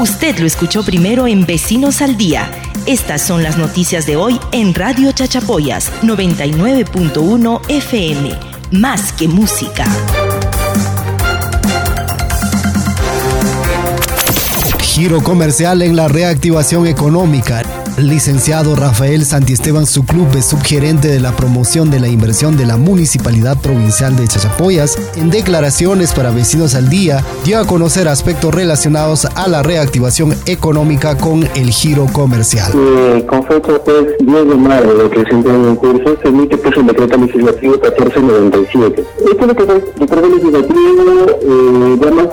[0.00, 2.52] Usted lo escuchó primero en Vecinos al Día.
[2.84, 8.38] Estas son las noticias de hoy en Radio Chachapoyas 99.1 FM.
[8.72, 9.86] Más que música.
[14.80, 17.62] Giro comercial en la reactivación económica
[17.98, 24.16] licenciado Rafael Santiesteban Suclube, subgerente de la promoción de la inversión de la Municipalidad Provincial
[24.16, 29.62] de Chachapoyas, en declaraciones para Vecinos al Día, dio a conocer aspectos relacionados a la
[29.62, 32.72] reactivación económica con el giro comercial.
[32.74, 36.76] Eh, con fecha pues 10 de mayo del presente año en curso, se emite pues
[36.76, 39.04] el decreto legislativo 1497.
[39.30, 40.76] Este decreto legislativo
[41.42, 42.26] eh, da más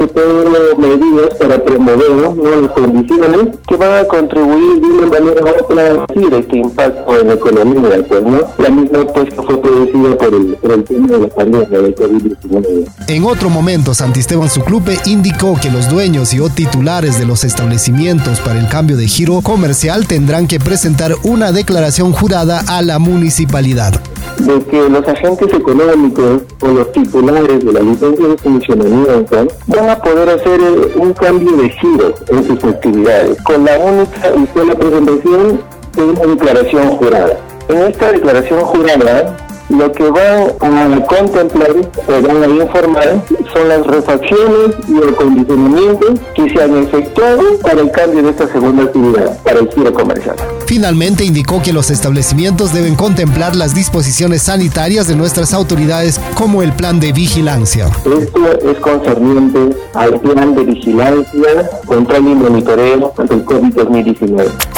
[0.77, 2.61] medidas para promover ¿no?
[2.61, 8.05] las condiciones que van a contribuir de una manera producir este impacto en la economía,
[8.07, 8.39] pues, ¿no?
[8.57, 12.87] La misma pues fue producida por el, por el tema de la pandemia del COVID-19.
[13.07, 18.39] En otro momento, Santisteban Suclupe indicó que los dueños y o titulares de los establecimientos
[18.39, 24.01] para el cambio de giro comercial tendrán que presentar una declaración jurada a la municipalidad
[24.39, 29.99] de que los agentes económicos o los titulares de la licencia de funcionamiento van a
[29.99, 34.75] poder hacer eh, un cambio de giro en sus actividades con la única y sola
[34.75, 35.61] presentación
[35.95, 37.37] de una declaración jurada.
[37.69, 39.37] En esta declaración jurada
[39.69, 43.21] lo que van a contemplar o van a informar
[43.53, 48.47] son las refacciones y el condicionamiento que se han efectuado para el cambio de esta
[48.47, 50.35] segunda actividad, para el giro comercial.
[50.73, 56.73] Finalmente indicó que los establecimientos deben contemplar las disposiciones sanitarias de nuestras autoridades como el
[56.73, 57.91] plan de vigilancia.
[58.03, 64.72] Esto es concerniente al plan de vigilancia, control y monitoreo del COVID-2019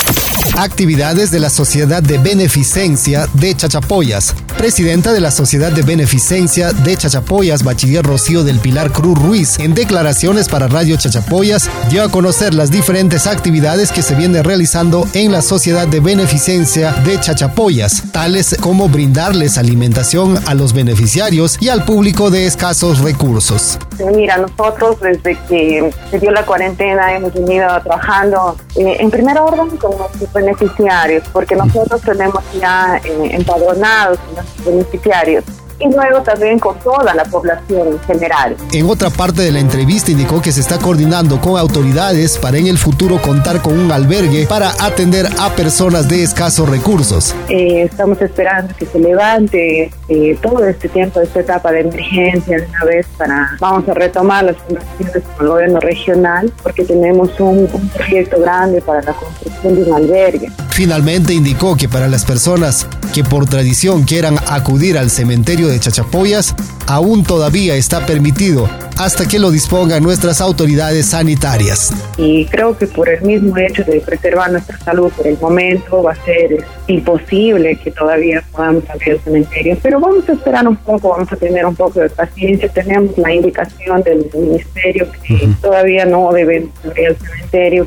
[0.58, 4.34] actividades de la Sociedad de Beneficencia de Chachapoyas.
[4.58, 9.74] Presidenta de la Sociedad de Beneficencia de Chachapoyas, Bachiller Rocío del Pilar Cruz Ruiz, en
[9.74, 15.32] declaraciones para Radio Chachapoyas, dio a conocer las diferentes actividades que se vienen realizando en
[15.32, 21.84] la Sociedad de Beneficencia de Chachapoyas, tales como brindarles alimentación a los beneficiarios y al
[21.84, 23.78] público de escasos recursos.
[24.16, 29.78] Mira, nosotros desde que se dio la cuarentena hemos venido trabajando eh, en primera orden
[29.78, 35.44] con nuestros beneficiarios, porque nosotros tenemos ya eh, empadronados nuestros beneficiarios
[35.80, 38.56] y luego también con toda la población en general.
[38.72, 42.68] En otra parte de la entrevista indicó que se está coordinando con autoridades para en
[42.68, 47.36] el futuro contar con un albergue para atender a personas de escasos recursos.
[47.50, 52.68] Eh, estamos esperando que se levante eh, todo este tiempo, esta etapa de emergencia de
[52.68, 57.70] una vez para, vamos a retomar las fundaciones con el gobierno regional porque tenemos un,
[57.72, 60.52] un proyecto grande para la construcción de un albergue.
[60.70, 66.56] Finalmente indicó que para las personas que por tradición quieran acudir al cementerio de Chachapoyas,
[66.88, 71.92] aún todavía está permitido hasta que lo dispongan nuestras autoridades sanitarias.
[72.18, 76.14] Y creo que por el mismo hecho de preservar nuestra salud por el momento va
[76.14, 81.10] a ser imposible que todavía podamos abrir el cementerio, pero vamos a esperar un poco,
[81.10, 86.32] vamos a tener un poco de paciencia, tenemos la indicación del ministerio que todavía no
[86.32, 87.86] deben abrir el cementerio.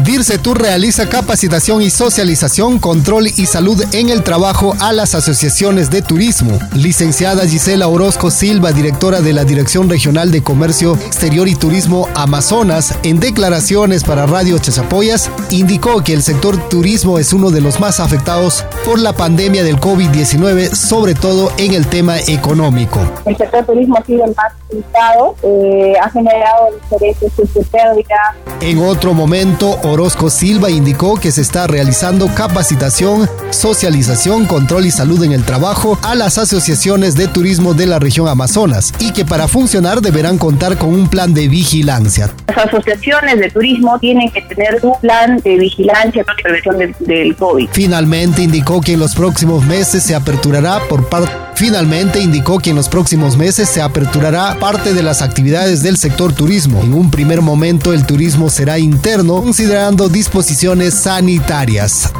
[0.00, 6.02] DIRCETUR realiza capacitación y socialización, control y salud en el trabajo a las asociaciones de
[6.02, 6.58] turismo.
[6.74, 12.98] Licenciada Gisela Orozco Silva, directora de la Dirección Regional de Comercio Exterior y Turismo Amazonas,
[13.04, 18.00] en declaraciones para Radio Chachapoyas, indicó que el sector turismo es uno de los más
[18.00, 23.00] afectados por la pandemia del COVID-19, sobre todo en el tema económico.
[23.24, 27.32] El sector turismo ha sido el más afectado, eh, ha generado diferentes
[27.70, 28.18] pérdidas.
[28.60, 35.22] En otro momento, Orozco Silva indicó que se está realizando capacitación, socialización, control y salud
[35.22, 39.46] en el trabajo a las asociaciones de turismo de la región Amazonas y que para
[39.46, 42.30] funcionar deberán contar con un plan de vigilancia.
[42.48, 46.94] Las asociaciones de turismo tienen que tener un plan de vigilancia para la prevención del,
[47.00, 47.68] del COVID.
[47.72, 52.76] Finalmente indicó que en los próximos meses se aperturará por parte Finalmente indicó que en
[52.76, 56.82] los próximos meses se aperturará parte de las actividades del sector turismo.
[56.82, 59.36] En un primer momento el turismo será interno,
[59.74, 62.12] considerando disposiciones sanitarias.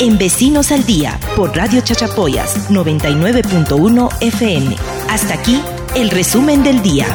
[0.00, 4.76] En Vecinos al Día, por Radio Chachapoyas 99.1 FM.
[5.08, 5.62] Hasta aquí,
[5.94, 7.06] el resumen del día.